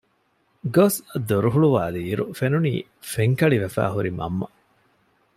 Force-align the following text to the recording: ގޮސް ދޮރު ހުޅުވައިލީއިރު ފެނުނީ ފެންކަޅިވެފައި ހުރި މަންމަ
ގޮސް 0.75 0.99
ދޮރު 1.27 1.49
ހުޅުވައިލީއިރު 1.53 2.25
ފެނުނީ 2.37 2.73
ފެންކަޅިވެފައި 3.11 3.91
ހުރި 3.95 4.11
މަންމަ 4.19 4.47